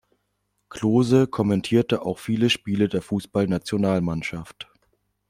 [0.69, 4.67] Klose kommentierte auch viele Spiele der Fußballnationalmannschaft.